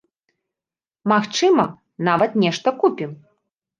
Магчыма, 1.11 1.65
нават 2.11 2.31
нешта 2.45 2.69
купім. 2.85 3.11